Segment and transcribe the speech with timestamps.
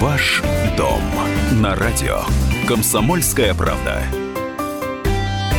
[0.00, 0.42] Ваш
[0.78, 1.02] дом
[1.60, 2.20] на радио.
[2.66, 4.02] Комсомольская правда.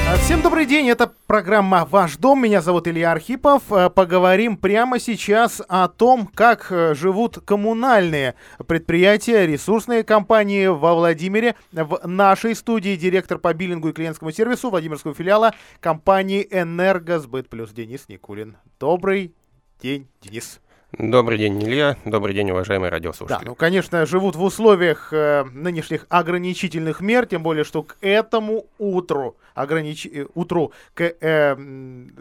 [0.10, 3.62] А, Всем добрый день, это программа «Ваш дом», меня зовут Илья Архипов.
[3.70, 8.34] А, Поговорим прямо сейчас о том, как э, живут коммунальные
[8.66, 11.54] предприятия, ресурсные компании во Владимире.
[11.72, 18.10] В нашей студии директор по биллингу и клиентскому сервису Владимирского филиала компании «Энергосбыт плюс» Денис
[18.10, 18.58] Никулин.
[18.80, 19.36] Добрый
[19.80, 20.60] день, Денис.
[20.98, 21.96] Добрый день, Илья.
[22.04, 23.46] Добрый день, уважаемые Да, радиослушатели.
[23.48, 29.38] ну, конечно, живут в условиях э, нынешних ограничительных мер, тем более, что к этому утру,
[29.54, 30.06] огранич...
[30.06, 31.56] э, утру, к, э,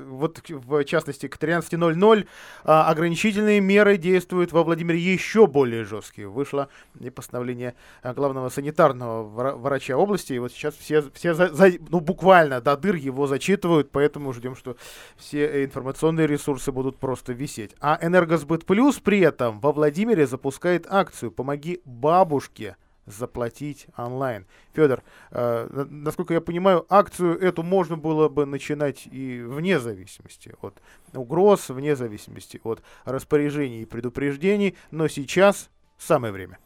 [0.09, 2.27] вот в частности к 13.00,
[2.63, 6.29] а, ограничительные меры действуют во Владимире еще более жесткие.
[6.29, 6.69] Вышло
[7.01, 7.75] и постановление
[8.05, 12.61] а, главного санитарного вра- врача области, и вот сейчас все, все за- за- ну, буквально
[12.61, 14.77] до дыр его зачитывают, поэтому ждем, что
[15.17, 17.75] все э, информационные ресурсы будут просто висеть.
[17.81, 24.47] А Энергосбыт Плюс при этом во Владимире запускает акцию «Помоги бабушке заплатить онлайн».
[24.75, 30.55] Федор, э, на- насколько я понимаю, акцию эту можно было бы начинать и вне зависимости
[30.63, 30.81] от
[31.13, 36.59] угроз, вне зависимости от распоряжений и предупреждений, но сейчас самое время.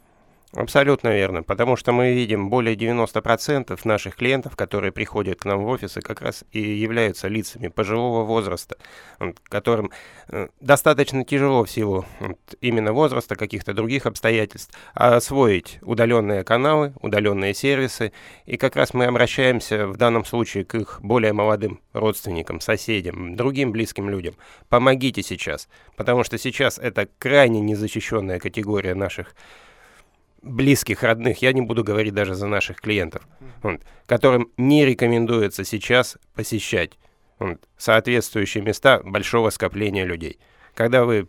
[0.57, 5.67] Абсолютно верно, потому что мы видим более 90% наших клиентов, которые приходят к нам в
[5.67, 8.77] офисы, как раз и являются лицами пожилого возраста,
[9.49, 9.91] которым
[10.29, 12.07] э, достаточно тяжело в силу
[12.61, 18.13] именно возраста, каких-то других обстоятельств, освоить удаленные каналы, удаленные сервисы,
[18.47, 23.73] и как раз мы обращаемся в данном случае к их более молодым родственникам, соседям, другим
[23.73, 24.37] близким людям.
[24.69, 29.35] Помогите сейчас, потому что сейчас это крайне незащищенная категория наших
[30.45, 33.27] близких, родных, я не буду говорить даже за наших клиентов,
[33.63, 36.99] вот, которым не рекомендуется сейчас посещать
[37.39, 40.39] вот, соответствующие места большого скопления людей.
[40.75, 41.29] Когда вы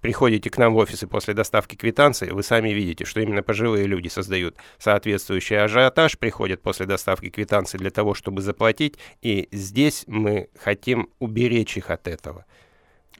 [0.00, 4.08] приходите к нам в офисы после доставки квитанции, вы сами видите, что именно пожилые люди
[4.08, 11.10] создают соответствующий ажиотаж, приходят после доставки квитанции для того, чтобы заплатить, и здесь мы хотим
[11.18, 12.44] уберечь их от этого.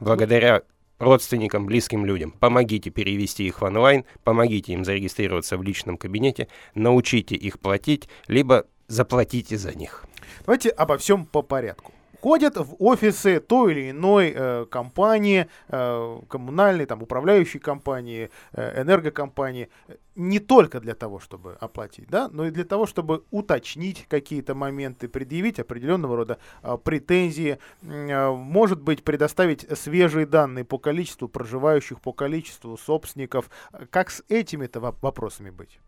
[0.00, 0.62] Благодаря
[0.98, 2.32] родственникам, близким людям.
[2.32, 8.66] Помогите перевести их в онлайн, помогите им зарегистрироваться в личном кабинете, научите их платить, либо
[8.88, 10.04] заплатите за них.
[10.44, 11.92] Давайте обо всем по порядку.
[12.20, 19.68] Ходят в офисы той или иной э, компании, э, коммунальной, там, управляющей компании, э, энергокомпании,
[20.18, 25.08] не только для того, чтобы оплатить, да, но и для того, чтобы уточнить какие-то моменты,
[25.08, 32.12] предъявить определенного рода э, претензии, э, может быть, предоставить свежие данные по количеству проживающих, по
[32.12, 33.48] количеству собственников.
[33.72, 35.78] Э, Как с этими-то воп- вопросами быть?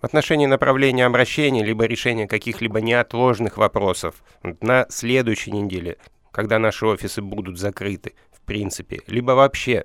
[0.00, 4.24] В отношении направления обращения, либо решения каких-либо неотложных вопросов
[4.62, 5.98] на следующей неделе,
[6.32, 9.84] когда наши офисы будут закрыты, в принципе, либо вообще,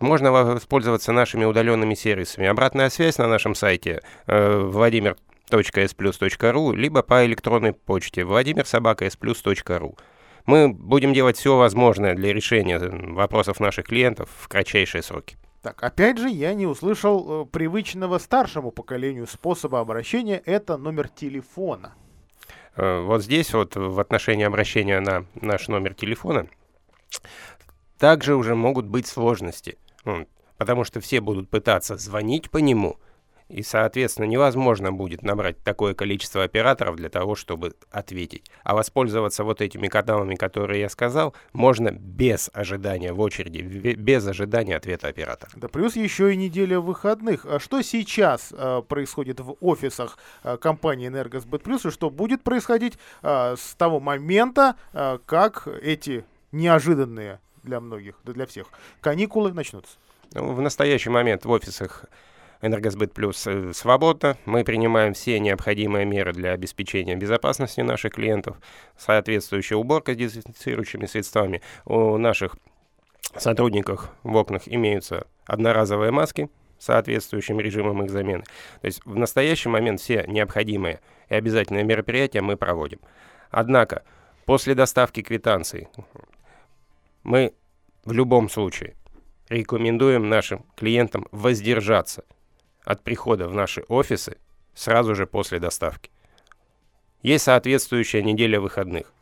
[0.00, 2.46] можно воспользоваться нашими удаленными сервисами.
[2.46, 9.98] Обратная связь на нашем сайте э, владимир.splus.ru, либо по электронной почте владимирсобака.splus.ru.
[10.46, 15.36] Мы будем делать все возможное для решения м, вопросов наших клиентов в кратчайшие сроки.
[15.62, 20.40] Так, опять же, я не услышал э, привычного старшему поколению способа обращения.
[20.46, 21.94] Это номер телефона.
[22.76, 26.46] Э, Вот здесь вот в отношении обращения на наш номер телефона
[27.98, 29.78] также уже могут быть сложности,
[30.56, 32.98] потому что все будут пытаться звонить по нему,
[33.48, 38.50] и, соответственно, невозможно будет набрать такое количество операторов для того, чтобы ответить.
[38.64, 44.76] А воспользоваться вот этими каналами, которые я сказал, можно без ожидания в очереди, без ожидания
[44.76, 45.52] ответа оператора.
[45.54, 47.46] Да плюс еще и неделя выходных.
[47.46, 52.98] А что сейчас э, происходит в офисах э, компании «Энергосбыт Плюс» и что будет происходить
[53.22, 58.68] э, с того момента, э, как эти неожиданные для многих, да для всех,
[59.00, 59.98] каникулы начнутся?
[60.32, 62.06] Ну, В настоящий момент в офисах
[62.62, 64.36] Энергосбыт Плюс э, свободно.
[64.46, 68.56] Мы принимаем все необходимые меры для обеспечения безопасности наших клиентов.
[68.96, 71.60] Соответствующая уборка с дезинфицирующими средствами.
[71.84, 72.56] У наших
[73.36, 76.48] сотрудников в окнах имеются одноразовые маски
[76.78, 78.44] соответствующим режимом их замены.
[78.80, 83.00] То есть в настоящий момент все необходимые и обязательные мероприятия мы проводим.
[83.50, 84.02] Однако
[84.44, 85.88] после доставки квитанций
[87.22, 87.54] мы
[88.06, 88.94] в любом случае
[89.48, 92.24] рекомендуем нашим клиентам воздержаться
[92.84, 94.38] от прихода в наши офисы
[94.74, 96.10] сразу же после доставки.
[97.22, 99.12] Есть соответствующая неделя выходных.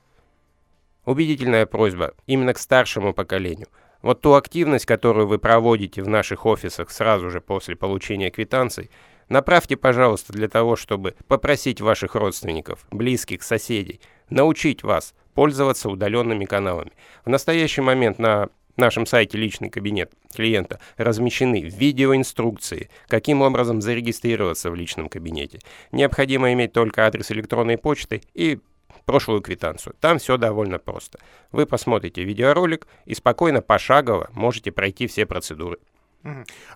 [1.06, 3.68] Убедительная просьба именно к старшему поколению.
[4.02, 8.90] Вот ту активность, которую вы проводите в наших офисах сразу же после получения квитанций,
[9.30, 16.92] направьте, пожалуйста, для того, чтобы попросить ваших родственников, близких, соседей, научить вас пользоваться удаленными каналами.
[17.24, 24.74] В настоящий момент на нашем сайте личный кабинет клиента размещены видеоинструкции, каким образом зарегистрироваться в
[24.74, 25.60] личном кабинете.
[25.92, 28.58] Необходимо иметь только адрес электронной почты и
[29.04, 29.94] прошлую квитанцию.
[30.00, 31.18] Там все довольно просто.
[31.52, 35.78] Вы посмотрите видеоролик и спокойно, пошагово можете пройти все процедуры.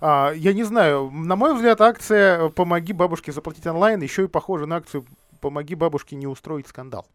[0.00, 4.66] А, я не знаю, на мой взгляд, акция «Помоги бабушке заплатить онлайн» еще и похожа
[4.66, 5.06] на акцию
[5.40, 7.06] помоги бабушке не устроить скандал.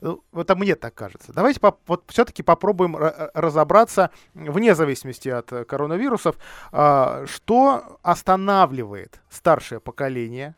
[0.00, 1.32] Ну, вот а мне так кажется.
[1.32, 2.96] Давайте вот все-таки попробуем
[3.34, 6.36] разобраться, вне зависимости от э, коронавирусов,
[6.72, 10.54] а, что останавливает старшее поколение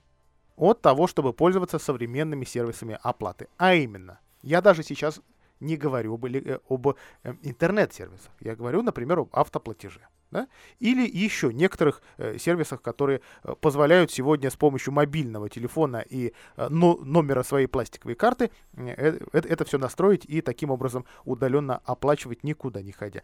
[0.57, 3.49] от того, чтобы пользоваться современными сервисами оплаты.
[3.57, 5.21] А именно, я даже сейчас
[5.61, 6.95] не говорю об, э, об э,
[7.43, 8.31] интернет-сервисах.
[8.41, 10.01] Я говорю, например, об автоплатеже
[10.33, 10.49] да?
[10.81, 16.69] или еще некоторых э, сервисах, которые э, позволяют сегодня с помощью мобильного телефона и э,
[16.69, 22.43] но, номера своей пластиковой карты э, это, это все настроить и таким образом удаленно оплачивать
[22.43, 23.23] никуда не ходя.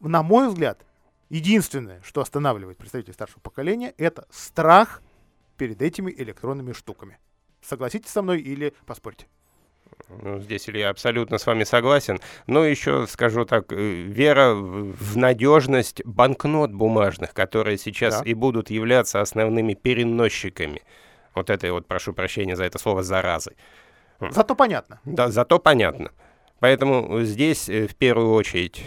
[0.00, 0.86] На мой взгляд,
[1.28, 5.02] единственное, что останавливает представителей старшего поколения, это страх
[5.56, 7.18] перед этими электронными штуками.
[7.60, 9.26] Согласитесь со мной или поспорьте?
[10.08, 12.20] Ну, здесь я абсолютно с вами согласен.
[12.46, 18.28] Но еще скажу так, э, вера в надежность банкнот бумажных, которые сейчас да.
[18.28, 20.82] и будут являться основными переносчиками.
[21.34, 23.56] Вот этой вот, прошу прощения за это слово, заразы.
[24.20, 25.00] Зато понятно.
[25.04, 26.10] Да, зато понятно.
[26.60, 28.84] Поэтому здесь э, в первую очередь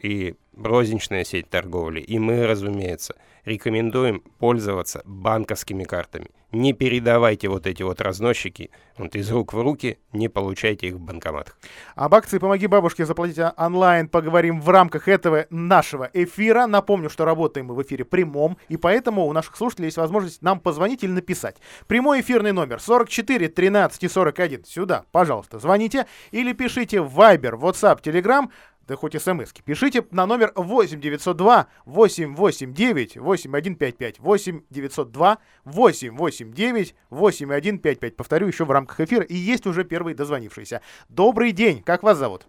[0.00, 3.14] и розничная сеть торговли, и мы, разумеется,
[3.44, 6.30] рекомендуем пользоваться банковскими картами.
[6.52, 11.00] Не передавайте вот эти вот разносчики вот из рук в руки, не получайте их в
[11.00, 11.58] банкоматах.
[11.94, 16.66] Об акции «Помоги бабушке заплатить онлайн» поговорим в рамках этого нашего эфира.
[16.66, 20.60] Напомню, что работаем мы в эфире прямом, и поэтому у наших слушателей есть возможность нам
[20.60, 21.56] позвонить или написать.
[21.86, 24.64] Прямой эфирный номер 44 13 и 41.
[24.66, 28.50] Сюда, пожалуйста, звоните или пишите в Viber, WhatsApp, Telegram
[28.86, 29.62] да хоть смс -ки.
[29.64, 38.16] Пишите на номер 8 902 889 8155 8 902 889 8155.
[38.16, 39.24] Повторю еще в рамках эфира.
[39.24, 40.80] И есть уже первый дозвонившийся.
[41.08, 42.42] Добрый день, как вас зовут?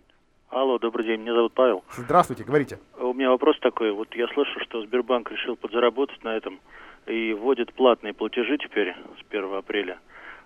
[0.50, 1.84] Алло, добрый день, меня зовут Павел.
[1.90, 2.78] Здравствуйте, говорите.
[3.00, 3.92] У меня вопрос такой.
[3.92, 6.60] Вот я слышу, что Сбербанк решил подзаработать на этом
[7.08, 9.98] и вводит платные платежи теперь с 1 апреля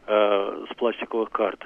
[0.07, 1.59] э, с пластиковых карт.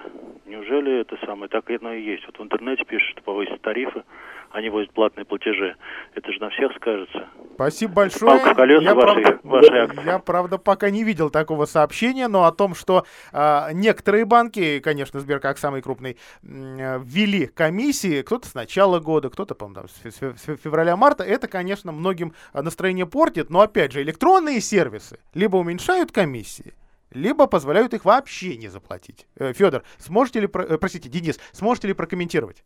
[0.45, 1.49] Неужели это самое?
[1.49, 2.25] Так оно и есть.
[2.25, 4.03] Вот в интернете пишут, что повысят тарифы,
[4.51, 5.75] они возят платные платежи.
[6.13, 7.29] Это же на всех скажется.
[7.53, 8.31] Спасибо большое.
[8.31, 10.05] Палка в колеса я, вашей, правда, вашей акции.
[10.05, 15.19] Я, правда, пока не видел такого сообщения, но о том, что э, некоторые банки, конечно,
[15.19, 20.17] Сбер как самый крупный, э, ввели комиссии, кто-то с начала года, кто-то, по-моему, с, с,
[20.17, 26.73] с февраля-марта, это, конечно, многим настроение портит, но, опять же, электронные сервисы либо уменьшают комиссии,
[27.11, 29.27] либо позволяют их вообще не заплатить.
[29.35, 32.63] Э, Федор, сможете ли, э, простите, Денис, сможете ли прокомментировать?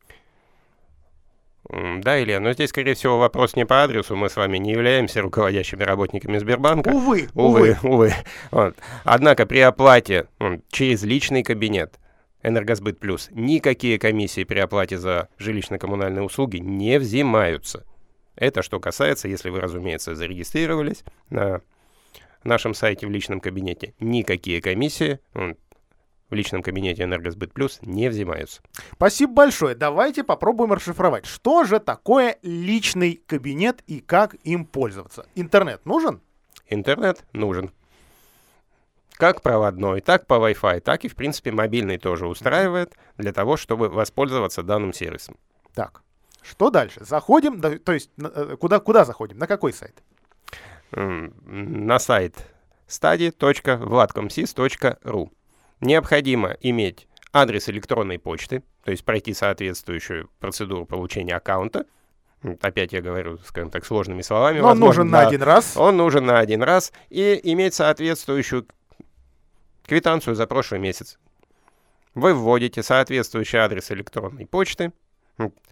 [1.69, 4.15] Да, Илья, но здесь, скорее всего, вопрос не по адресу.
[4.15, 6.89] Мы с вами не являемся руководящими работниками Сбербанка.
[6.89, 7.77] Увы, увы.
[7.81, 8.13] Увы,
[8.51, 8.75] Вот.
[9.03, 10.27] Однако при оплате
[10.69, 11.99] через личный кабинет
[12.43, 17.83] Энергосбыт Плюс никакие комиссии при оплате за жилищно-коммунальные услуги не взимаются.
[18.35, 21.61] Это что касается, если вы, разумеется, зарегистрировались на
[22.45, 25.19] нашем сайте в личном кабинете никакие комиссии
[26.29, 28.61] в личном кабинете Энергосбыт Плюс не взимаются.
[28.93, 29.75] Спасибо большое.
[29.75, 35.27] Давайте попробуем расшифровать, что же такое личный кабинет и как им пользоваться.
[35.35, 36.21] Интернет нужен?
[36.67, 37.71] Интернет нужен.
[39.13, 43.87] Как проводной, так по Wi-Fi, так и, в принципе, мобильный тоже устраивает для того, чтобы
[43.87, 45.37] воспользоваться данным сервисом.
[45.73, 46.01] Так,
[46.41, 47.05] что дальше?
[47.05, 49.37] Заходим, то есть э, куда, куда заходим?
[49.37, 50.03] На какой сайт?
[50.91, 52.35] На сайт
[52.87, 55.29] study.vladcomsys.ru.
[55.81, 61.85] Необходимо иметь адрес электронной почты, то есть пройти соответствующую процедуру получения аккаунта.
[62.61, 64.59] Опять я говорю, скажем так, сложными словами.
[64.59, 65.75] Но он нужен на один раз.
[65.75, 66.93] Он нужен на один раз.
[67.09, 68.65] И иметь соответствующую
[69.85, 71.19] квитанцию за прошлый месяц.
[72.13, 74.93] Вы вводите соответствующий адрес электронной почты,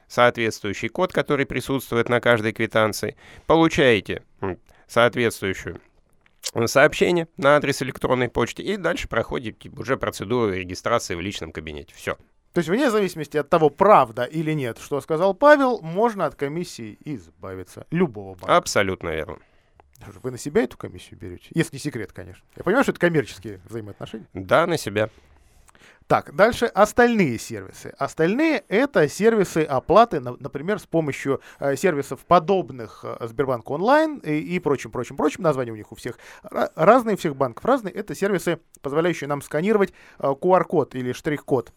[0.07, 3.15] соответствующий код, который присутствует на каждой квитанции,
[3.45, 4.23] получаете
[4.87, 5.79] соответствующую
[6.65, 11.93] сообщение на адрес электронной почты и дальше проходите уже процедуру регистрации в личном кабинете.
[11.95, 12.17] Все.
[12.53, 16.97] То есть вне зависимости от того, правда или нет, что сказал Павел, можно от комиссии
[17.03, 17.87] избавиться.
[17.89, 18.57] Любого банка.
[18.57, 19.39] Абсолютно верно.
[20.21, 21.47] Вы на себя эту комиссию берете?
[21.55, 22.43] Если не секрет, конечно.
[22.55, 24.27] Я понимаю, что это коммерческие взаимоотношения.
[24.33, 25.09] Да, на себя.
[26.07, 27.93] Так, дальше остальные сервисы.
[27.97, 34.59] Остальные это сервисы оплаты, например, с помощью э, сервисов подобных э, Сбербанк онлайн и, и
[34.59, 35.43] прочим, прочим, прочим.
[35.43, 36.19] Названия у них у всех
[36.75, 37.93] разные, у всех банков разные.
[37.93, 41.71] Это сервисы, позволяющие нам сканировать э, QR-код или штрих-код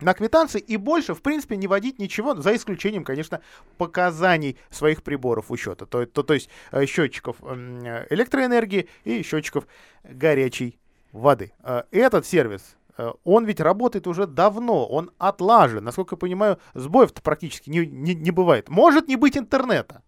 [0.00, 3.40] на квитанции и больше, в принципе, не вводить ничего, за исключением, конечно,
[3.76, 9.66] показаний своих приборов учета, то, то, то есть э, счетчиков э, электроэнергии и счетчиков
[10.04, 10.78] горячей
[11.12, 11.52] воды.
[11.62, 12.77] Э, этот сервис э,
[13.24, 15.84] он ведь работает уже давно, он отлажен.
[15.84, 18.68] Насколько я понимаю, сбоев-то практически не, не, не бывает.
[18.68, 20.02] Может не быть интернета.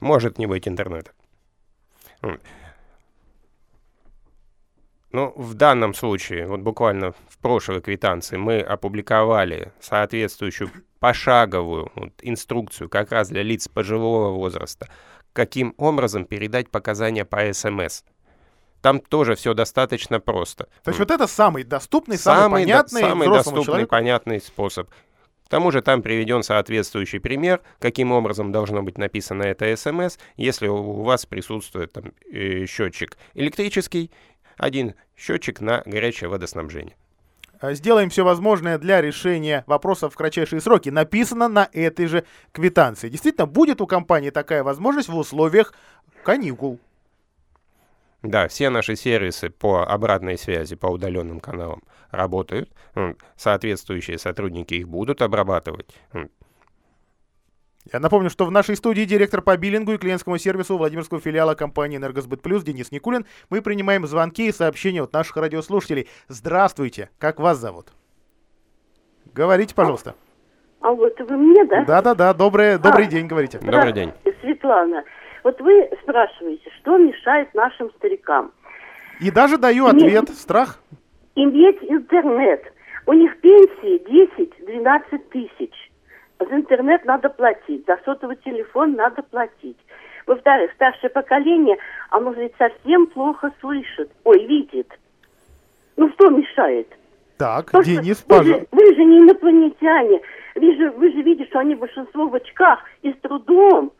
[0.00, 1.12] Может не быть интернета.
[5.12, 12.88] Ну, в данном случае, вот буквально в прошлой квитанции мы опубликовали соответствующую пошаговую вот, инструкцию
[12.88, 14.88] как раз для лиц пожилого возраста,
[15.34, 18.04] каким образом передать показания по СМС.
[18.82, 20.64] Там тоже все достаточно просто.
[20.82, 23.90] То есть вот это самый доступный, самый, самый понятный, да, самый доступный, человеку?
[23.90, 24.90] понятный способ.
[25.46, 30.66] К тому же там приведен соответствующий пример, каким образом должно быть написано это СМС, если
[30.66, 34.10] у вас присутствует там, э, счетчик электрический
[34.56, 36.96] один счетчик на горячее водоснабжение.
[37.60, 40.88] А, сделаем все возможное для решения вопросов в кратчайшие сроки.
[40.88, 43.08] Написано на этой же квитанции.
[43.08, 45.72] Действительно, будет у компании такая возможность в условиях
[46.24, 46.80] каникул.
[48.22, 52.70] Да, все наши сервисы по обратной связи, по удаленным каналам работают.
[53.36, 55.98] Соответствующие сотрудники их будут обрабатывать.
[57.92, 61.96] Я напомню, что в нашей студии директор по биллингу и клиентскому сервису Владимирского филиала компании
[61.96, 63.26] «Энергосбыт Плюс» Денис Никулин.
[63.50, 66.08] Мы принимаем звонки и сообщения от наших радиослушателей.
[66.28, 67.88] Здравствуйте, как вас зовут?
[69.34, 70.14] Говорите, пожалуйста.
[70.80, 71.84] А вот вы мне, да?
[71.84, 73.58] Да-да-да, добрый, добрый а, день, говорите.
[73.58, 74.12] Добрый день.
[74.40, 75.02] Светлана,
[75.44, 78.52] вот вы спрашиваете, что мешает нашим старикам?
[79.20, 80.78] И даже даю ответ, Иметь, страх.
[81.34, 82.62] Иметь интернет.
[83.06, 84.00] У них пенсии
[84.66, 85.72] 10-12 тысяч.
[86.38, 89.78] За интернет надо платить, за сотовый телефон надо платить.
[90.26, 91.76] Во-вторых, старшее поколение,
[92.10, 94.88] оно ведь совсем плохо слышит, ой, видит.
[95.96, 96.88] Ну что мешает?
[97.38, 98.66] Так, То, Денис, пожалуйста.
[98.70, 100.20] Вы, вы же не инопланетяне.
[100.54, 103.92] Вы же, вы же видите, что они большинство в очках и с трудом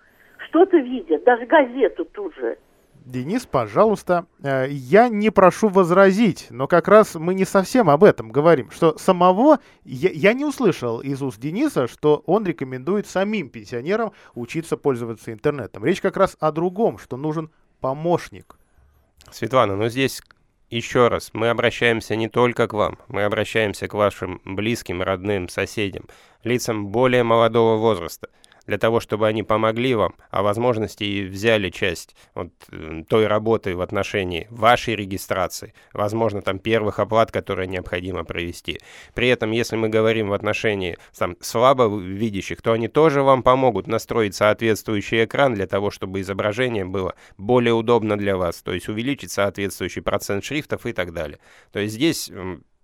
[0.49, 2.58] что-то видят, даже газету ту же.
[3.04, 8.30] Денис, пожалуйста, э, я не прошу возразить, но как раз мы не совсем об этом
[8.30, 14.12] говорим, что самого я, я не услышал из уст Дениса, что он рекомендует самим пенсионерам
[14.34, 15.84] учиться пользоваться интернетом.
[15.84, 18.56] Речь как раз о другом, что нужен помощник.
[19.32, 20.22] Светлана, но здесь
[20.70, 26.04] еще раз, мы обращаемся не только к вам, мы обращаемся к вашим близким, родным, соседям,
[26.44, 28.28] лицам более молодого возраста–
[28.66, 33.75] для того, чтобы они помогли вам, а возможности и взяли часть вот, э, той работы
[33.76, 38.81] в отношении вашей регистрации, возможно, там первых оплат, которые необходимо провести.
[39.14, 43.87] При этом, если мы говорим в отношении там, слабо видящих, то они тоже вам помогут
[43.87, 49.31] настроить соответствующий экран для того, чтобы изображение было более удобно для вас, то есть увеличить
[49.31, 51.38] соответствующий процент шрифтов и так далее.
[51.73, 52.31] То есть здесь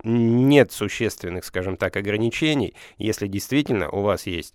[0.04, 4.54] нет существенных, скажем так, ограничений, если действительно у вас есть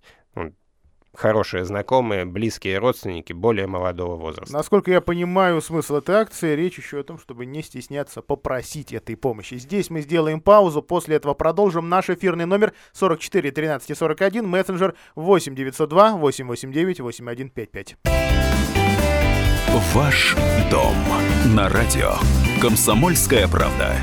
[1.16, 4.54] хорошие знакомые, близкие родственники более молодого возраста.
[4.54, 9.16] Насколько я понимаю смысл этой акции, речь еще о том, чтобы не стесняться попросить этой
[9.16, 9.56] помощи.
[9.56, 11.90] Здесь мы сделаем паузу, после этого продолжим.
[11.90, 17.98] Наш эфирный номер 44 13 41, мессенджер 8 902 889 8155.
[19.94, 20.36] Ваш
[20.70, 20.96] дом
[21.56, 22.14] на радио.
[22.62, 23.96] Комсомольская правда.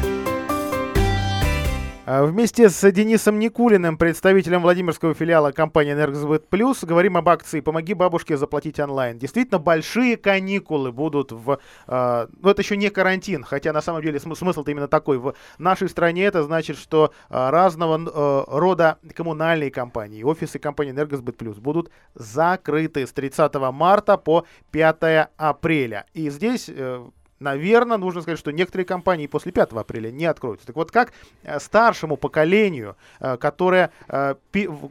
[2.13, 7.95] А, вместе с Денисом Никулиным, представителем Владимирского филиала компании «Энергосбыт Плюс», говорим об акции «Помоги
[7.95, 9.17] бабушке заплатить онлайн».
[9.17, 11.61] Действительно, большие каникулы будут в...
[11.87, 15.19] Э, ну, это еще не карантин, хотя на самом деле см- смысл-то именно такой.
[15.19, 21.37] В нашей стране это значит, что э, разного э, рода коммунальные компании, офисы компании «Энергосбыт
[21.37, 26.07] Плюс» будут закрыты с 30 марта по 5 апреля.
[26.13, 26.69] И здесь...
[26.69, 27.09] Э,
[27.41, 30.67] наверное, нужно сказать, что некоторые компании после 5 апреля не откроются.
[30.67, 34.35] Так вот, как э, старшему поколению, э, которое, э,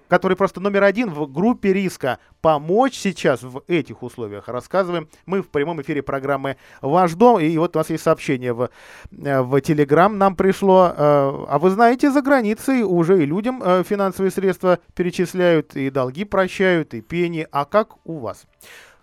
[0.07, 5.49] который просто номер один в группе риска, помочь сейчас в этих условиях, рассказываем мы в
[5.49, 7.39] прямом эфире программы «Ваш дом».
[7.39, 8.69] И вот у нас есть сообщение в,
[9.11, 10.93] в Телеграм нам пришло.
[10.97, 17.01] А вы знаете, за границей уже и людям финансовые средства перечисляют, и долги прощают, и
[17.01, 17.45] пени.
[17.51, 18.45] А как у вас?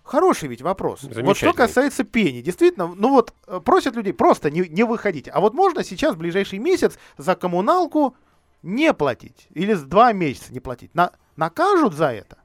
[0.07, 1.03] Хороший ведь вопрос.
[1.03, 2.41] Вот что касается пени.
[2.41, 5.27] Действительно, ну вот э, просят людей просто не, не выходить.
[5.31, 8.15] А вот можно сейчас в ближайший месяц за коммуналку
[8.63, 9.47] не платить?
[9.53, 10.95] Или с два месяца не платить?
[10.95, 12.37] На, накажут за это?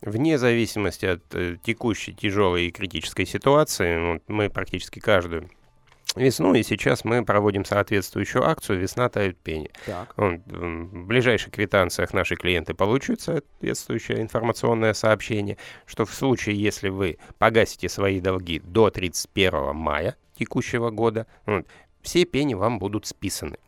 [0.00, 5.50] Вне зависимости от э, текущей тяжелой и критической ситуации, вот мы практически каждую
[6.16, 9.70] весну, и сейчас мы проводим соответствующую акцию «Весна тают пени».
[9.86, 10.14] Так.
[10.16, 17.88] В ближайших квитанциях наши клиенты получат соответствующее информационное сообщение, что в случае, если вы погасите
[17.88, 21.26] свои долги до 31 мая текущего года,
[22.02, 23.58] все пени вам будут списаны.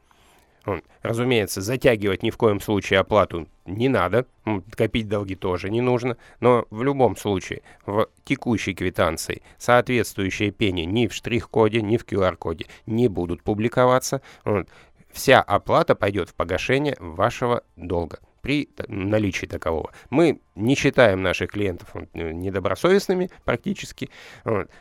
[1.02, 4.26] Разумеется, затягивать ни в коем случае оплату не надо,
[4.76, 11.06] копить долги тоже не нужно, но в любом случае в текущей квитанции соответствующие пени ни
[11.06, 14.22] в штрих-коде, ни в QR-коде не будут публиковаться.
[15.10, 19.92] Вся оплата пойдет в погашение вашего долга при наличии такового.
[20.10, 24.10] Мы не считаем наших клиентов недобросовестными практически.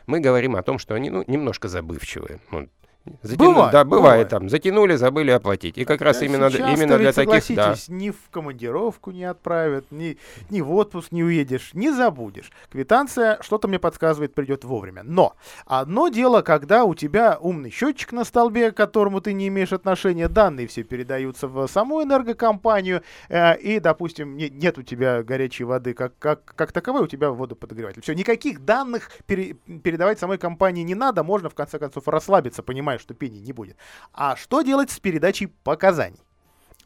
[0.06, 2.40] Мы говорим о том, что они ну, немножко забывчивые.
[3.22, 3.50] Затяну...
[3.50, 4.48] Бывает, да, бывает, бывает там.
[4.48, 5.76] Затянули, забыли оплатить.
[5.76, 7.74] И как раз да, именно, именно для таких, да.
[7.88, 10.18] ни в командировку не отправят, ни,
[10.50, 12.52] ни в отпуск не уедешь, не забудешь.
[12.70, 15.02] Квитанция, что-то мне подсказывает, придет вовремя.
[15.02, 15.34] Но
[15.66, 20.28] одно дело, когда у тебя умный счетчик на столбе, к которому ты не имеешь отношения,
[20.28, 25.92] данные все передаются в саму энергокомпанию, э, и, допустим, не, нет у тебя горячей воды
[25.94, 28.02] как, как, как таковой, у тебя водоподогреватель.
[28.02, 32.91] Все, никаких данных пере, передавать самой компании не надо, можно в конце концов расслабиться, понимать,
[32.92, 33.76] понимаешь, что пени не будет.
[34.12, 36.20] А что делать с передачей показаний?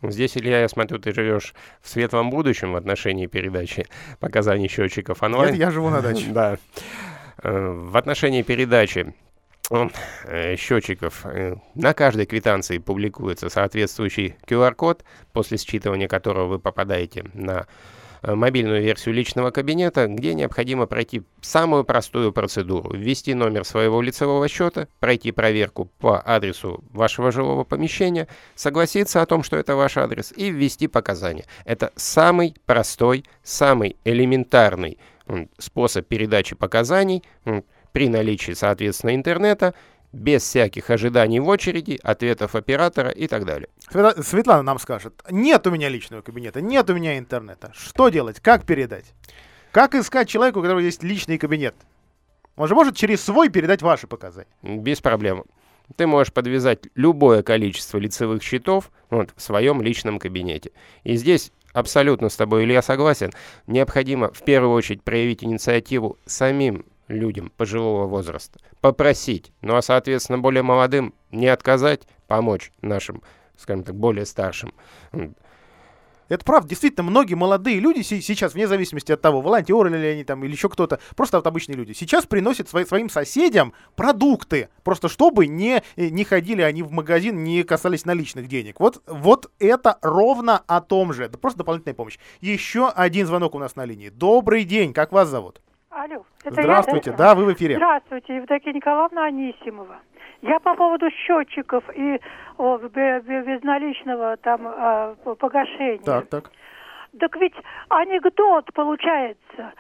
[0.03, 3.87] Здесь, Илья, я смотрю, ты живешь в светлом будущем в отношении передачи
[4.21, 5.53] показаний счетчиков онлайн.
[5.53, 6.27] Нет, я живу на даче.
[6.33, 6.59] Да.
[7.43, 9.15] Э, в отношении передачи
[9.71, 17.67] э, счетчиков э, на каждой квитанции публикуется соответствующий QR-код, после считывания которого вы попадаете на
[18.23, 22.93] мобильную версию личного кабинета, где необходимо пройти самую простую процедуру.
[22.95, 29.43] Ввести номер своего лицевого счета, пройти проверку по адресу вашего жилого помещения, согласиться о том,
[29.43, 31.45] что это ваш адрес, и ввести показания.
[31.65, 34.99] Это самый простой, самый элементарный
[35.59, 37.23] способ передачи показаний
[37.93, 39.75] при наличии, соответственно, интернета,
[40.17, 43.69] без всяких ожиданий в очереди, ответов оператора и так далее.
[44.23, 47.73] Светлана нам скажет, нет у меня личного кабинета, нет у меня интернета.
[47.75, 48.41] Что делать?
[48.41, 49.05] Как передать?
[49.73, 51.75] Как искать человека, у которого есть личный кабинет?
[52.57, 54.49] Он же может через свой передать ваши показания.
[54.63, 55.45] Без проблем.
[55.97, 60.73] Ты можешь подвязать любое количество лицевых счетов вот, в своем личном кабинете.
[61.05, 63.33] И здесь абсолютно с тобой, Илья, согласен.
[63.67, 68.59] Необходимо в первую очередь проявить инициативу самим людям пожилого возраста.
[68.81, 69.53] Попросить.
[69.63, 73.23] Ну а, соответственно, более молодым не отказать, помочь нашим,
[73.57, 74.73] скажем так, более старшим.
[76.29, 80.43] Это правда, действительно, многие молодые люди сейчас, вне зависимости от того, волонтеры ли они там
[80.45, 85.47] или еще кто-то, просто вот обычные люди, сейчас приносят свои, своим соседям продукты, просто чтобы
[85.47, 88.81] не, не ходили они в магазин, не касались наличных денег.
[88.81, 91.25] Вот, вот это ровно о том же.
[91.25, 92.19] Это просто дополнительная помощь.
[92.41, 94.09] Еще один звонок у нас на линии.
[94.09, 95.61] Добрый день, как вас зовут?
[95.97, 96.27] Алло.
[96.45, 97.77] Это Здравствуйте, я, да, вы в эфире.
[97.77, 99.97] Здравствуйте, Евдокия Николаевна Анисимова.
[100.43, 102.21] Я по поводу счетчиков и
[102.59, 106.05] о, безналичного там а, погашения.
[106.05, 106.53] Так, так.
[107.19, 107.55] Так ведь
[107.89, 109.73] анекдот получается.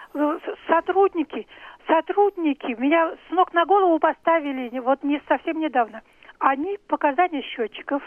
[0.66, 1.46] Сотрудники,
[1.87, 6.00] сотрудники меня с ног на голову поставили вот не совсем недавно.
[6.38, 8.02] Они показания счетчиков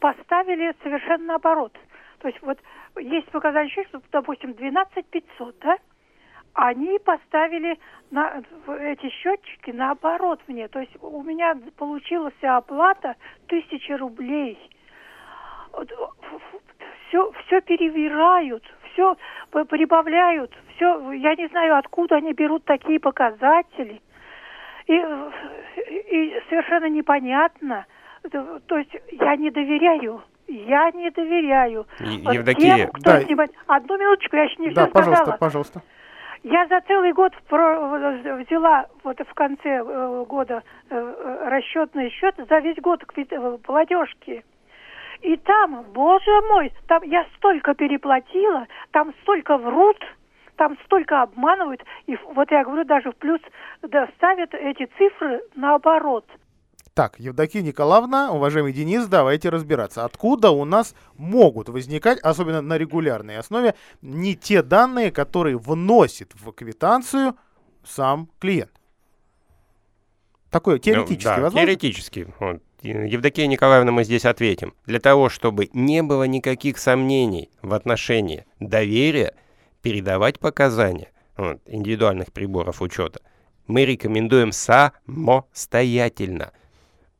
[0.00, 1.78] поставили совершенно наоборот.
[2.18, 2.58] То есть вот
[2.98, 5.78] есть показания счетчиков, допустим, 12 500, да?
[6.54, 7.78] Они поставили
[8.10, 8.42] на,
[8.80, 10.68] эти счетчики наоборот мне.
[10.68, 13.16] То есть у меня получилась оплата
[13.48, 14.58] тысяча рублей.
[17.08, 18.62] Все, все перевирают,
[18.92, 19.16] все
[19.50, 24.00] прибавляют, все, я не знаю, откуда они берут такие показатели.
[24.86, 27.86] И, и совершенно непонятно.
[28.30, 31.86] То есть я не доверяю я не доверяю.
[32.00, 33.22] Евдокия, тем, кто да.
[33.22, 33.50] снимает...
[33.66, 35.38] Одну минуточку, я еще не да, все пожалуйста, сказала.
[35.38, 35.82] пожалуйста.
[36.44, 42.76] Я за целый год взяла вот в конце э, года э, расчетный счет за весь
[42.82, 44.44] год э, платежки.
[45.22, 49.96] И там, боже мой, там я столько переплатила, там столько врут,
[50.56, 51.82] там столько обманывают.
[52.06, 53.40] И вот я говорю, даже в плюс
[53.80, 56.26] да, ставят эти цифры наоборот–
[56.94, 60.04] так, Евдокия Николаевна, уважаемый Денис, давайте разбираться.
[60.04, 66.52] Откуда у нас могут возникать, особенно на регулярной основе, не те данные, которые вносит в
[66.52, 67.34] квитанцию
[67.84, 68.70] сам клиент?
[70.50, 71.66] Такое теоретически ну, да, возможно?
[71.66, 72.28] Теоретически.
[72.38, 72.62] Вот.
[72.82, 74.72] Евдокия Николаевна, мы здесь ответим.
[74.86, 79.34] Для того, чтобы не было никаких сомнений в отношении доверия,
[79.82, 83.20] передавать показания вот, индивидуальных приборов учета,
[83.66, 86.52] мы рекомендуем самостоятельно–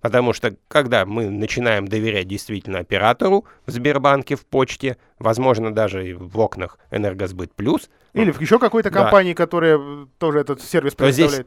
[0.05, 6.13] Потому что когда мы начинаем доверять действительно оператору в Сбербанке, в почте, возможно, даже и
[6.13, 7.89] в окнах Энергосбыт Плюс.
[8.13, 9.37] Или в еще какой-то компании, да.
[9.39, 9.81] которая
[10.19, 11.47] тоже этот сервис предоставляет.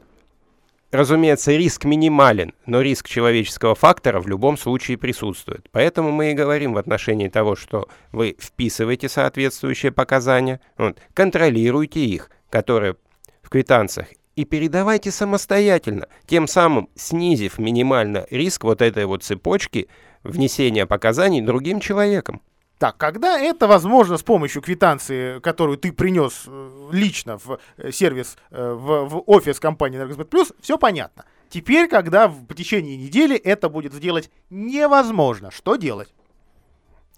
[0.90, 5.68] разумеется, риск минимален, но риск человеческого фактора в любом случае присутствует.
[5.70, 12.28] Поэтому мы и говорим в отношении того, что вы вписываете соответствующие показания, вот, контролируйте их,
[12.50, 12.96] которые
[13.40, 19.88] в квитанциях и передавайте самостоятельно, тем самым снизив минимально риск вот этой вот цепочки
[20.22, 22.40] внесения показаний другим человеком.
[22.78, 28.36] Так, когда это возможно с помощью квитанции, которую ты принес э, лично в э, сервис,
[28.52, 31.24] э, в, в офис компании Энергосбыт Плюс, все понятно.
[31.50, 36.14] Теперь, когда в течение недели это будет сделать невозможно, что делать?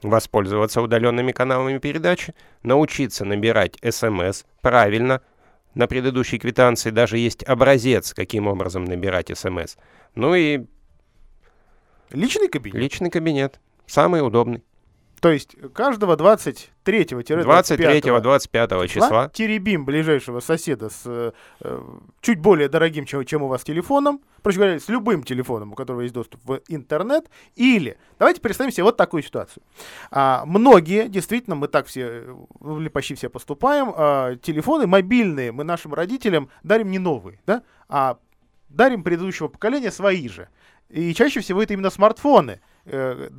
[0.02, 5.20] Воспользоваться удаленными каналами передачи, научиться набирать СМС правильно.
[5.74, 9.76] На предыдущей квитанции даже есть образец, каким образом набирать СМС.
[10.14, 10.66] Ну и
[12.10, 12.80] Личный кабинет?
[12.80, 13.60] личный кабинет.
[13.86, 14.64] Самый удобный.
[15.20, 19.28] То есть каждого 23-25 23-25 числа.
[19.28, 21.82] теребим ближайшего соседа с э, э,
[22.22, 26.00] чуть более дорогим, чем, чем у вас телефоном, проще говоря, с любым телефоном, у которого
[26.00, 29.62] есть доступ в интернет, или давайте представим себе вот такую ситуацию.
[30.10, 35.64] А, многие, действительно, мы так все, э, или почти все поступаем, а, телефоны мобильные мы
[35.64, 38.16] нашим родителям дарим не новые, да, а
[38.70, 40.48] дарим предыдущего поколения свои же.
[40.88, 42.60] И чаще всего это именно смартфоны.
[42.84, 43.30] Э,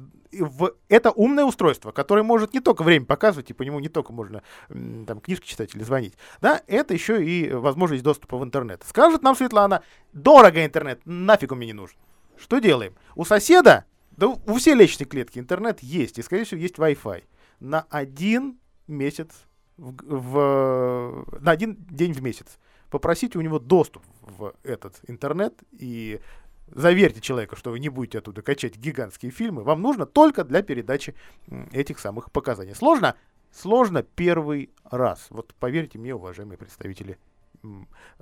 [0.88, 4.44] это умное устройство, которое может не только время показывать, и по нему не только можно
[4.70, 6.14] там, книжки читать или звонить.
[6.40, 8.84] Да, это еще и возможность доступа в интернет.
[8.88, 11.98] Скажет нам Светлана, дорого интернет, нафиг он мне не нужен.
[12.38, 12.96] Что делаем?
[13.16, 17.24] У соседа, да у всей личной клетки интернет есть, и, скорее всего, есть Wi-Fi.
[17.60, 19.30] На один месяц,
[19.78, 22.58] в, в- на один день в месяц.
[22.90, 26.20] Попросите у него доступ в этот интернет и
[26.72, 31.16] заверьте человека, что вы не будете оттуда качать гигантские фильмы, вам нужно только для передачи
[31.72, 32.76] этих самых показаний.
[32.76, 33.16] Сложно?
[33.52, 35.28] Сложно первый раз.
[35.30, 37.18] Вот поверьте мне, уважаемые представители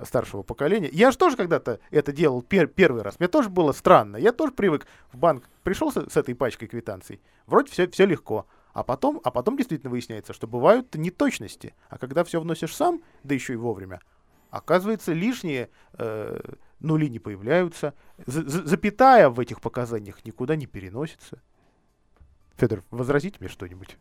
[0.04, 0.90] старшего поколения.
[0.92, 3.20] Я же тоже когда-то это делал пер- первый раз.
[3.20, 4.18] Мне тоже было странно.
[4.18, 5.46] Я тоже привык в банк.
[5.64, 7.22] Пришел с, с этой пачкой квитанций.
[7.46, 8.48] Вроде все, все легко.
[8.74, 11.74] А потом, а потом действительно выясняется, что бывают неточности.
[11.90, 14.02] А когда все вносишь сам, да еще и вовремя,
[14.52, 16.40] оказывается, лишние э,
[16.80, 17.94] нули не появляются.
[18.26, 21.42] За- за- запятая в этих показаниях никуда не переносится.
[22.58, 23.98] Федор, возразите мне что-нибудь?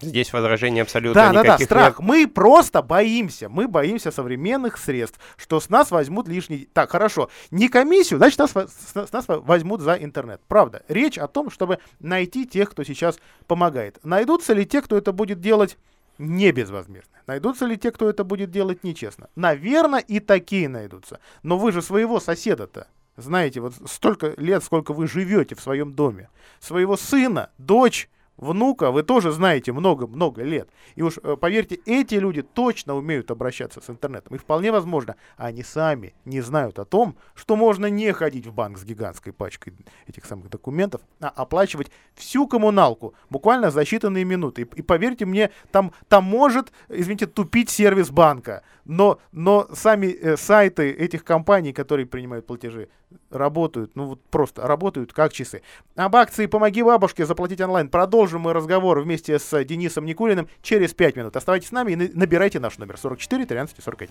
[0.00, 2.00] Здесь возражений абсолютно Да, да, да, никаких страх.
[2.00, 2.08] нет.
[2.08, 3.48] Мы просто боимся.
[3.48, 6.68] Мы боимся современных средств, что с нас возьмут лишний...
[6.72, 7.30] Так, хорошо.
[7.52, 10.40] Не комиссию, значит, нас, с, с нас во- возьмут за интернет.
[10.48, 10.82] Правда.
[10.88, 14.00] Речь о том, чтобы найти тех, кто сейчас помогает.
[14.02, 15.78] Найдутся ли те, кто это будет делать
[16.18, 17.18] не безвозмездно?
[17.26, 19.28] Найдутся ли те, кто это будет делать нечестно?
[19.36, 21.20] Наверное, и такие найдутся.
[21.42, 26.30] Но вы же своего соседа-то знаете, вот столько лет, сколько вы живете в своем доме.
[26.60, 30.68] Своего сына, дочь, внука вы тоже знаете много-много лет.
[30.94, 34.34] И уж э, поверьте, эти люди точно умеют обращаться с интернетом.
[34.34, 38.78] И вполне возможно, они сами не знают о том, что можно не ходить в банк
[38.78, 39.74] с гигантской пачкой
[40.06, 44.62] этих самых документов, а оплачивать всю коммуналку буквально за считанные минуты.
[44.62, 48.62] И, и поверьте мне, там, там может, извините, тупить сервис банка.
[48.84, 52.88] Но, но сами э, сайты этих компаний, которые принимают платежи,
[53.30, 55.62] работают, ну вот просто работают как часы.
[55.96, 61.16] Об акции «Помоги бабушке заплатить онлайн» продолжим мы разговор вместе с Денисом Никулиным через 5
[61.16, 61.36] минут.
[61.36, 64.08] Оставайтесь с нами и на- набирайте наш номер 44 13 41.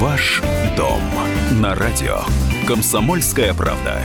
[0.00, 0.42] Ваш
[0.76, 1.00] дом
[1.60, 2.20] на радио.
[2.66, 4.02] Комсомольская правда.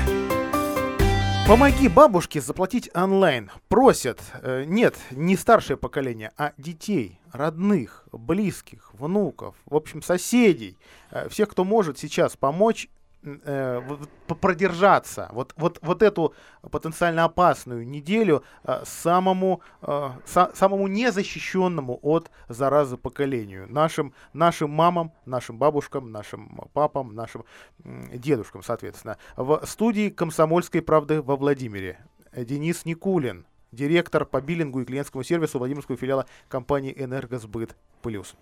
[1.47, 3.51] Помоги бабушке заплатить онлайн.
[3.67, 10.77] Просят, э, нет, не старшее поколение, а детей, родных, близких, внуков, в общем, соседей,
[11.11, 12.87] э, всех, кто может сейчас помочь
[13.23, 13.81] э,
[14.27, 16.33] продержаться, вот, вот, вот эту
[16.71, 23.71] потенциально опасную неделю э, самому, э, са- самому незащищенному от заразы поколению.
[23.71, 27.45] Нашим, нашим мамам, нашим бабушкам, нашим папам, нашим
[27.83, 29.17] м, дедушкам, соответственно.
[29.35, 31.99] В студии «Комсомольской правды» во Владимире
[32.31, 38.35] э, Денис Никулин, директор по биллингу и клиентскому сервису Владимирского филиала компании «Энергосбыт Плюс».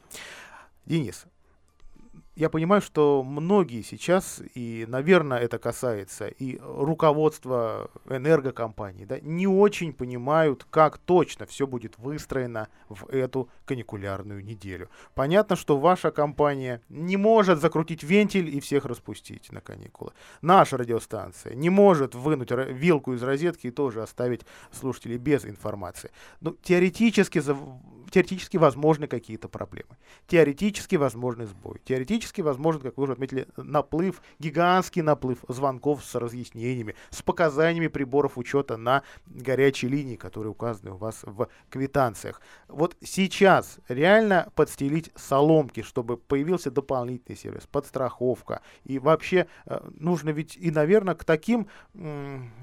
[0.86, 1.26] Денис,
[2.36, 9.92] я понимаю, что многие сейчас, и, наверное, это касается и руководства энергокомпаний, да, не очень
[9.94, 14.90] понимают, как точно все будет выстроено в эту каникулярную неделю.
[15.14, 20.14] Понятно, что ваша компания не может закрутить вентиль и всех распустить на каникулы.
[20.42, 26.12] Наша радиостанция не может вынуть вилку из розетки и тоже оставить слушателей без информации.
[26.40, 27.42] Ну, теоретически,
[28.10, 29.98] теоретически возможны какие-то проблемы.
[30.28, 31.82] Теоретически возможный сбой.
[31.84, 38.38] Теоретически возможен, как вы уже отметили, наплыв, гигантский наплыв звонков с разъяснениями, с показаниями приборов
[38.38, 42.42] учета на горячей линии, которые указаны у вас в квитанциях.
[42.68, 48.62] Вот сейчас реально подстелить соломки, чтобы появился дополнительный сервис, подстраховка.
[48.84, 51.68] И вообще э, нужно ведь и, наверное, к таким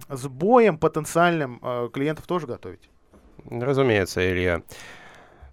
[0.08, 2.90] сбоям потенциальным э, клиентов тоже готовить.
[3.50, 4.62] Разумеется, Илья.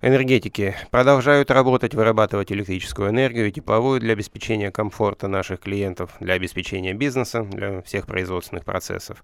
[0.02, 6.94] Энергетики продолжают работать, вырабатывать электрическую энергию и тепловую для обеспечения комфорта наших клиентов, для обеспечения
[6.94, 9.24] бизнеса, для всех производственных процессов.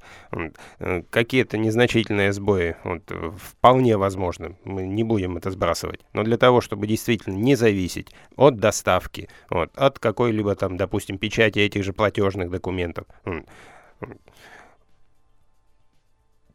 [0.79, 6.01] Э, какие-то незначительные сбои вот, вполне возможно, мы не будем это сбрасывать.
[6.13, 11.59] Но для того, чтобы действительно не зависеть от доставки, вот, от какой-либо там, допустим, печати
[11.59, 13.05] этих же платежных документов,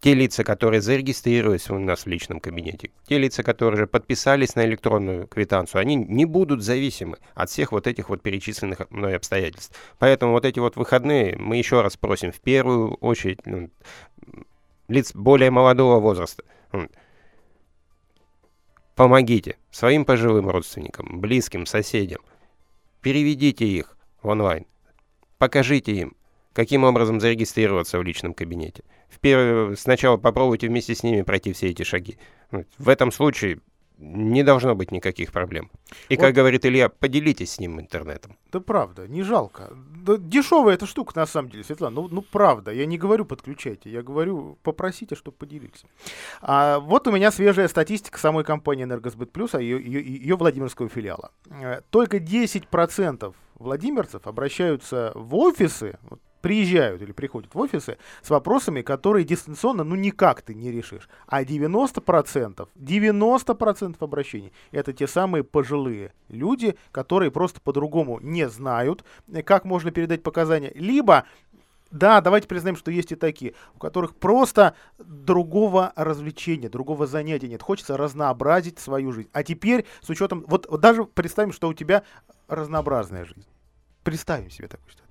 [0.06, 4.64] те лица, которые зарегистрировались у нас в личном кабинете, те лица, которые же подписались на
[4.64, 9.76] электронную квитанцию, они не будут зависимы от всех вот этих вот перечисленных мной обстоятельств.
[9.98, 13.68] Поэтому вот эти вот выходные мы еще раз просим в первую очередь ну,
[14.86, 16.44] лиц более молодого возраста.
[18.94, 22.20] Помогите своим пожилым родственникам, близким, соседям.
[23.00, 24.66] Переведите их в онлайн.
[25.38, 26.16] Покажите им,
[26.56, 28.82] каким образом зарегистрироваться в личном кабинете.
[29.10, 29.78] В перв...
[29.78, 32.16] Сначала попробуйте вместе с ними пройти все эти шаги.
[32.78, 33.60] В этом случае
[33.98, 35.70] не должно быть никаких проблем.
[36.08, 36.22] И, вот.
[36.22, 38.36] как говорит Илья, поделитесь с ним интернетом.
[38.52, 39.70] Да правда, не жалко.
[40.02, 41.94] Да, дешевая эта штука, на самом деле, Светлана.
[41.94, 45.84] Ну, ну, правда, я не говорю подключайте, я говорю попросите, чтобы поделились.
[46.40, 50.88] А, вот у меня свежая статистика самой компании «Энергосбыт Плюс», а ее, ее, ее Владимирского
[50.88, 51.32] филиала.
[51.50, 58.82] Э, только 10% владимирцев обращаются в офисы, вот, приезжают или приходят в офисы с вопросами,
[58.82, 61.08] которые дистанционно ну никак ты не решишь.
[61.26, 69.04] А 90%, 90% обращений это те самые пожилые люди, которые просто по-другому не знают,
[69.44, 71.24] как можно передать показания, либо
[71.90, 77.62] да, давайте признаем, что есть и такие, у которых просто другого развлечения, другого занятия нет.
[77.62, 79.30] Хочется разнообразить свою жизнь.
[79.32, 82.02] А теперь, с учетом, вот, вот даже представим, что у тебя
[82.48, 83.46] разнообразная жизнь.
[84.02, 85.05] Представим себе такую ситуацию.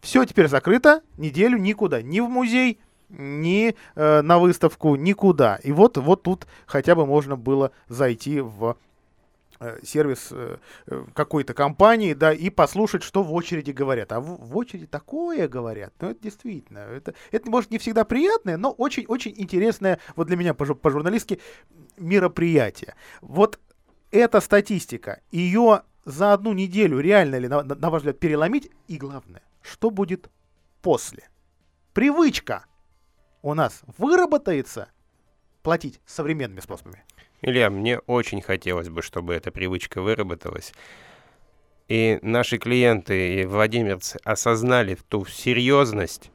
[0.00, 5.56] Все теперь закрыто, неделю никуда, ни в музей, ни э, на выставку, никуда.
[5.62, 8.76] И вот, вот тут хотя бы можно было зайти в
[9.60, 14.12] э, сервис э, э, какой-то компании, да, и послушать, что в очереди говорят.
[14.12, 18.56] А в, в очереди такое говорят, ну, это действительно, это, это может не всегда приятное,
[18.56, 21.40] но очень-очень интересное, вот для меня по-журналистски,
[21.96, 22.94] мероприятие.
[23.20, 23.58] Вот
[24.10, 28.70] эта статистика, ее за одну неделю реально ли, на, на ваш взгляд, переломить?
[28.88, 30.30] И главное, что будет
[30.80, 31.28] после.
[31.92, 32.64] Привычка
[33.42, 34.88] у нас выработается
[35.62, 37.04] платить современными способами.
[37.42, 40.72] Илья, мне очень хотелось бы, чтобы эта привычка выработалась.
[41.88, 46.30] И наши клиенты и владимирцы осознали ту серьезность,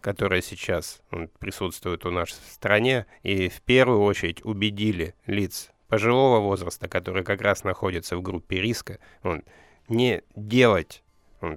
[0.00, 1.02] которая сейчас
[1.38, 7.42] присутствует у нас в стране, и в первую очередь убедили лиц пожилого возраста, которые как
[7.42, 8.98] раз находятся в группе риска,
[9.88, 11.02] не делать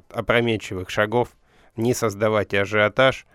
[0.10, 1.30] опрометчивых шагов,
[1.78, 3.26] не создавать ажиотаж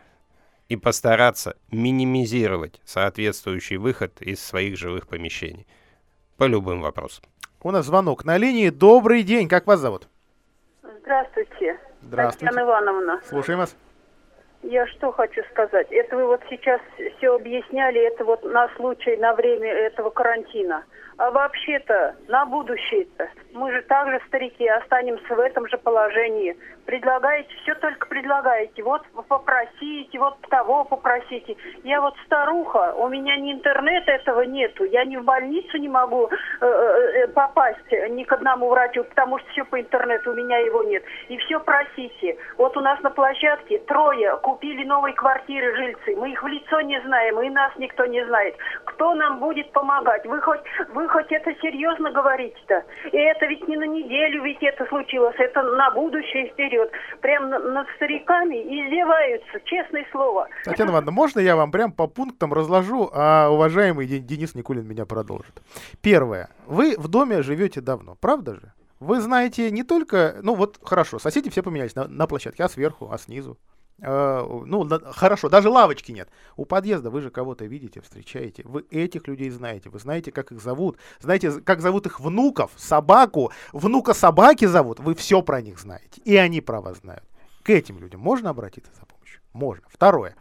[0.69, 5.67] и постараться минимизировать соответствующий выход из своих жилых помещений
[6.37, 7.25] по любым вопросам.
[7.63, 8.71] У нас звонок на линии.
[8.71, 10.09] Добрый день, как вас зовут?
[10.83, 11.79] Здравствуйте.
[12.03, 12.47] Здравствуйте.
[12.47, 13.21] Татьяна Ивановна.
[13.25, 13.77] Слушаем вас.
[14.63, 15.87] Я что хочу сказать.
[15.91, 16.81] Это вы вот сейчас
[17.17, 20.85] все объясняли, это вот на случай, на время этого карантина.
[21.19, 26.57] А вообще-то, на будущее-то, мы же также, старики, останемся в этом же положении.
[26.87, 28.85] Предлагаете, все только предлагаете.
[28.85, 31.57] Вот попросите, вот того попросите.
[31.83, 34.85] Я вот старуха, у меня ни интернета этого нету.
[34.85, 39.39] Я ни в больницу не могу э, э, э, попасть ни к одному врачу, потому
[39.41, 41.03] что все по интернету, у меня его нет.
[41.29, 42.39] И все просите.
[42.57, 46.15] Вот у нас на площадке трое купили новые квартиры жильцы.
[46.17, 48.57] Мы их в лицо не знаем, и нас никто не знает.
[48.85, 50.25] Кто нам будет помогать?
[50.25, 52.85] Вы хоть, вы хоть это серьезно говорите-то?
[53.13, 56.91] И это ведь не на неделю ведь это случилось, это на будущее вперед.
[57.21, 60.49] Прям над стариками издеваются, честное слово.
[60.65, 65.63] Татьяна Ивановна, можно я вам прям по пунктам разложу, а уважаемый Денис Никулин меня продолжит.
[66.03, 66.49] Первое.
[66.67, 68.73] Вы в доме живете давно, правда же?
[69.01, 73.09] Вы знаете не только, ну вот хорошо, соседи все поменялись на, на площадке, а сверху,
[73.13, 73.57] а снизу.
[74.01, 76.29] Э, ну, хорошо, даже лавочки нет.
[76.57, 78.63] У подъезда вы же кого-то видите, встречаете.
[78.65, 79.91] Вы этих людей знаете.
[79.91, 80.99] Вы знаете, как их зовут.
[81.21, 83.53] Знаете, как зовут их внуков, собаку.
[83.73, 85.01] Внука собаки зовут.
[85.01, 86.21] Вы все про них знаете.
[86.25, 87.25] И они про вас знают.
[87.63, 89.41] К этим людям можно обратиться за помощью?
[89.53, 89.85] Можно.
[89.91, 90.37] Второе.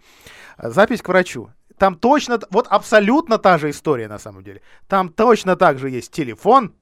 [0.58, 1.50] Запись к врачу.
[1.78, 4.62] Там точно, вот абсолютно та же история на самом деле.
[4.88, 6.74] Там точно так же есть телефон,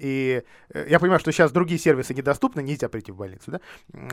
[0.00, 3.60] и э, я понимаю, что сейчас другие сервисы недоступны, нельзя прийти в больницу, да,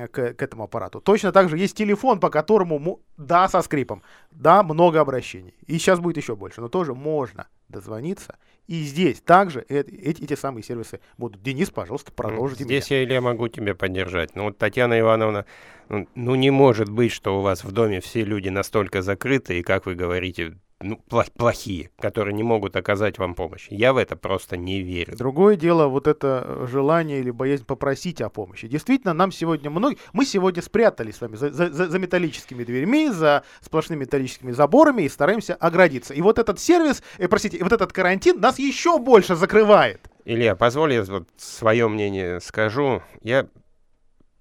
[0.07, 1.01] к, к этому аппарату.
[1.01, 5.53] Точно так же есть телефон, по которому, да, со скрипом, да, много обращений.
[5.67, 8.37] И сейчас будет еще больше, но тоже можно дозвониться.
[8.67, 11.43] И здесь также эти, эти самые сервисы будут.
[11.43, 12.63] Денис, пожалуйста, продолжите.
[12.63, 12.99] Здесь меня.
[12.99, 14.35] я, Илья, могу тебя поддержать.
[14.35, 15.45] Ну, вот Татьяна Ивановна,
[15.89, 19.63] ну, ну, не может быть, что у вас в доме все люди настолько закрыты, и,
[19.63, 21.01] как вы говорите, ну,
[21.37, 23.67] плохие, которые не могут оказать вам помощь.
[23.69, 25.15] Я в это просто не верю.
[25.15, 28.67] Другое дело вот это желание или боязнь попросить о помощи.
[28.67, 29.97] Действительно, нам сегодня многие...
[30.11, 35.09] Мы сегодня спрятались с вами за, за, за металлическими дверьми, за сплошными металлическими заборами и
[35.09, 36.13] стараемся оградиться.
[36.13, 40.01] И вот этот сервис, э, простите, вот этот карантин нас еще больше закрывает.
[40.25, 43.01] Илья, позволь я вот свое мнение скажу.
[43.21, 43.47] Я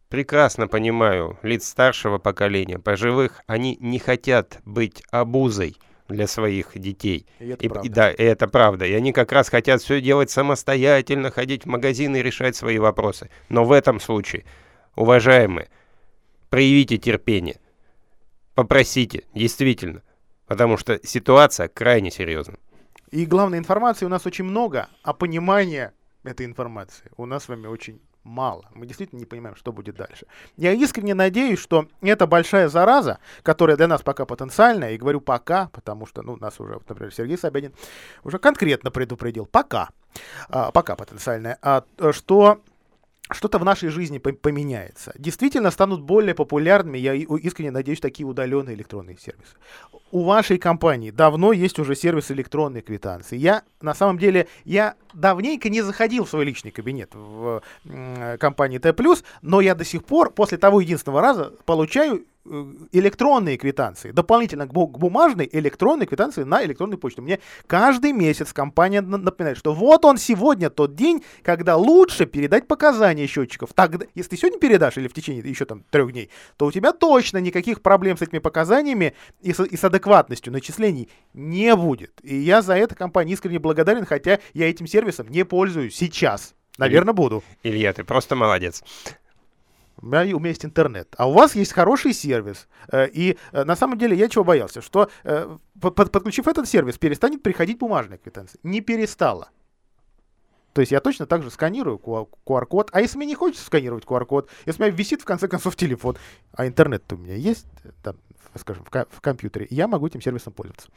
[0.08, 5.76] прекрасно понимаю лиц старшего поколения, пожилых, они не хотят быть обузой
[6.08, 7.26] для своих детей.
[7.38, 7.86] И это и, правда.
[7.86, 8.86] И, да, и это правда.
[8.86, 13.30] И они как раз хотят все делать самостоятельно, ходить в магазины и решать свои вопросы.
[13.48, 14.44] Но в этом случае,
[14.96, 15.68] уважаемые,
[16.50, 17.60] проявите терпение.
[18.54, 20.02] Попросите, действительно.
[20.46, 22.58] Потому что ситуация крайне серьезная.
[23.10, 27.66] И главной информации у нас очень много, а понимания этой информации у нас с вами
[27.66, 28.64] очень мало.
[28.74, 30.26] Мы действительно не понимаем, что будет дальше.
[30.56, 35.68] Я искренне надеюсь, что эта большая зараза, которая для нас пока потенциальная, и говорю пока,
[35.68, 37.72] потому что, ну, нас уже, например, Сергей Собянин
[38.24, 39.90] уже конкретно предупредил, пока,
[40.48, 42.60] а, пока потенциальная, а, что
[43.30, 45.12] что-то в нашей жизни поменяется.
[45.18, 49.54] Действительно станут более популярными, я искренне надеюсь, такие удаленные электронные сервисы.
[50.10, 53.36] У вашей компании давно есть уже сервис электронной квитанции.
[53.36, 57.62] Я, на самом деле, я давненько не заходил в свой личный кабинет в
[58.38, 58.94] компании Т+,
[59.42, 62.33] но я до сих пор, после того единственного раза, получаю Э,
[62.92, 67.22] электронные квитанции, дополнительно к, бумажной электронной квитанции на электронную почту.
[67.22, 73.26] Мне каждый месяц компания напоминает, что вот он сегодня тот день, когда лучше передать показания
[73.26, 73.72] счетчиков.
[73.74, 76.92] Тогда, если ты сегодня передашь или в течение еще там трех дней, то у тебя
[76.92, 82.12] точно никаких проблем с этими показаниями и с, и с адекватностью начислений не будет.
[82.22, 86.54] И я за это компании искренне благодарен, хотя я этим сервисом не пользуюсь сейчас.
[86.76, 87.42] Наверное, буду.
[87.62, 88.82] Илья, ты просто молодец
[90.00, 92.68] у меня, у меня есть интернет, а у вас есть хороший сервис.
[92.90, 97.42] Э, и э, на самом деле я чего боялся, что э, подключив этот сервис, перестанет
[97.42, 98.58] приходить бумажная квитанция.
[98.62, 99.50] Не перестала.
[100.74, 102.90] То есть я точно так же сканирую QR-код.
[102.92, 106.16] А если мне не хочется сканировать QR-код, если у меня висит в конце концов телефон,
[106.52, 107.66] а интернет у меня есть,
[108.02, 108.16] там,
[108.58, 110.88] скажем, в, в компьютере, я могу этим сервисом пользоваться.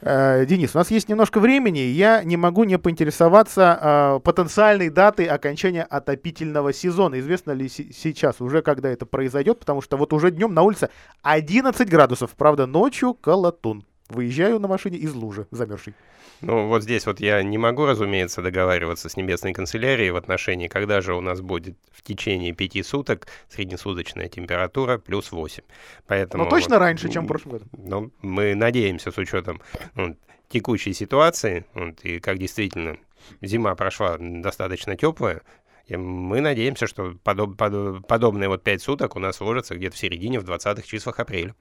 [0.00, 5.26] Э, Денис, у нас есть немножко времени, я не могу не поинтересоваться э, потенциальной датой
[5.26, 7.20] окончания отопительного сезона.
[7.20, 10.88] Известно ли сейчас уже, когда это произойдет, потому что вот уже днем на улице
[11.20, 13.84] 11 градусов, правда, ночью колотун.
[14.08, 15.94] Выезжаю на машине из лужи замерзшей.
[16.40, 21.00] Ну, вот здесь вот я не могу, разумеется, договариваться с небесной канцелярией в отношении, когда
[21.00, 25.62] же у нас будет в течение пяти суток среднесуточная температура плюс 8.
[26.06, 26.44] Поэтому...
[26.44, 27.64] Ну, точно вот, раньше, чем в прошлом году.
[27.72, 29.60] Ну, мы надеемся, с учетом
[29.94, 30.16] ну,
[30.48, 32.98] текущей ситуации, вот, и как действительно
[33.42, 35.42] зима прошла достаточно теплая,
[35.86, 39.98] и мы надеемся, что подоб, под, подобные вот пять суток у нас сложатся где-то в
[39.98, 41.54] середине, в 20-х числах апреля.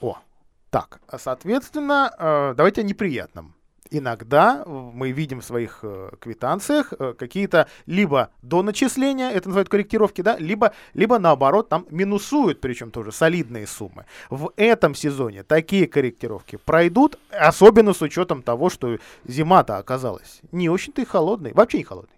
[0.00, 0.18] О,
[0.74, 3.54] так, соответственно, э, давайте о неприятном
[3.90, 10.20] иногда мы видим в своих э, квитанциях э, какие-то либо до начисления, это называют корректировки,
[10.20, 14.06] да, либо, либо наоборот там минусуют, причем тоже солидные суммы.
[14.30, 21.02] В этом сезоне такие корректировки пройдут, особенно с учетом того, что зима-то оказалась не очень-то
[21.02, 22.16] и холодной, вообще не холодной.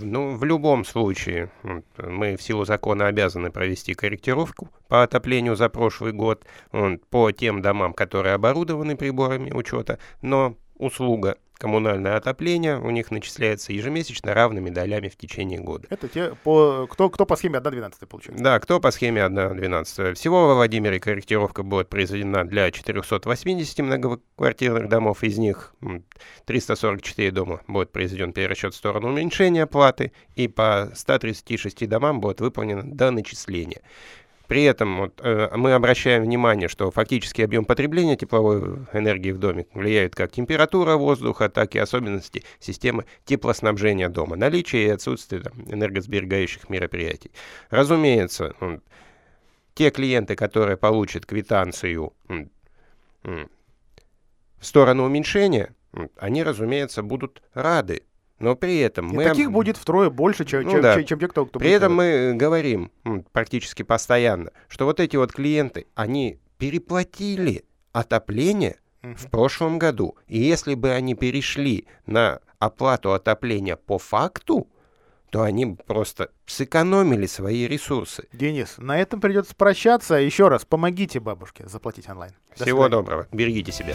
[0.00, 1.50] Ну, в любом случае,
[1.98, 6.44] мы в силу закона обязаны провести корректировку по отоплению за прошлый год
[7.10, 14.34] по тем домам, которые оборудованы приборами учета, но услуга коммунальное отопление у них начисляется ежемесячно
[14.34, 15.86] равными долями в течение года.
[15.90, 18.42] Это те, по, кто, кто по схеме 1.12 получается?
[18.42, 20.14] Да, кто по схеме 1.12.
[20.14, 25.74] Всего во Владимире корректировка будет произведена для 480 многоквартирных домов, из них
[26.44, 32.82] 344 дома будет произведен перерасчет в сторону уменьшения платы, и по 136 домам будет выполнено
[32.82, 33.82] доначисление.
[34.48, 39.66] При этом вот, э, мы обращаем внимание, что фактический объем потребления тепловой энергии в доме
[39.74, 46.68] влияет как температура воздуха, так и особенности системы теплоснабжения дома, наличие и отсутствие там, энергосберегающих
[46.68, 47.32] мероприятий.
[47.70, 48.82] Разумеется, вот,
[49.74, 52.12] те клиенты, которые получат квитанцию
[53.22, 53.48] в
[54.60, 55.74] сторону уменьшения,
[56.16, 58.02] они, разумеется, будут рады
[58.38, 59.24] но при этом и мы...
[59.24, 60.94] таких будет втрое больше, чем, ну, чем, да.
[60.94, 62.90] чем, чем те, кто, кто При этом мы говорим
[63.32, 69.14] практически постоянно, что вот эти вот клиенты, они переплатили отопление угу.
[69.14, 70.16] в прошлом году.
[70.26, 74.68] И если бы они перешли на оплату отопления по факту,
[75.30, 78.28] то они просто сэкономили свои ресурсы.
[78.32, 80.14] Денис, на этом придется прощаться.
[80.14, 82.32] Еще раз, помогите бабушке заплатить онлайн.
[82.56, 83.02] До Всего свидания.
[83.02, 83.28] доброго.
[83.32, 83.94] Берегите себя.